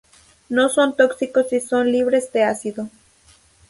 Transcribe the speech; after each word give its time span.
No 0.49 0.67
son 0.69 0.95
tóxicos 0.95 1.53
y 1.53 1.59
son 1.61 1.91
libres 1.91 2.33
de 2.33 2.41
ácido. 2.43 2.89